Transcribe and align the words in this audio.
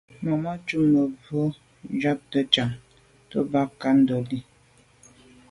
Màmá 0.23 0.53
cúp 0.65 0.81
mbə̌ 0.89 1.03
bū 1.23 1.41
jáptə́ 2.01 2.41
cāŋ 2.53 2.69
tɔ̌ 3.29 3.41
bā 3.51 3.61
ŋká 3.69 3.89
ndɔ̌lī. 3.99 4.39